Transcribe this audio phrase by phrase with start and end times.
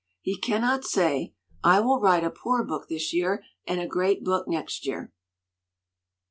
[0.19, 4.47] He cannot say, 'I will write a poor book this year and a great book
[4.47, 5.13] next year."